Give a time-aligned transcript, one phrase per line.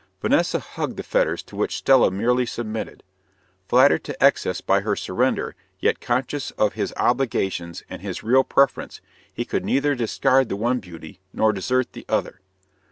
[0.19, 3.03] Vanessa hugged the fetters to which Stella merely submitted.
[3.67, 8.99] Flattered to excess by her surrender, yet conscious of his obligations and his real preference,
[9.31, 12.41] he could neither discard the one beauty nor desert the other.